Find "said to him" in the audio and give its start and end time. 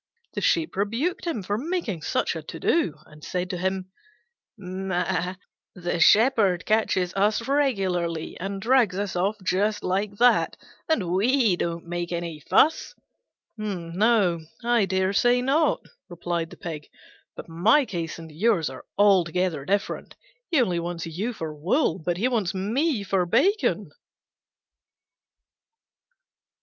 3.23-3.91